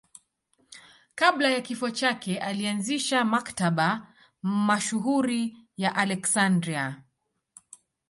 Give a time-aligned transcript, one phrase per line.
[1.15, 7.03] Kabla ya kifo chake alianzisha Maktaba mashuhuri ya Aleksandria.